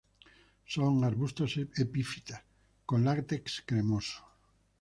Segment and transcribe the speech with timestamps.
[0.73, 1.51] Son arbustos
[1.85, 2.41] epífitas,
[2.87, 4.19] con látex cremoso.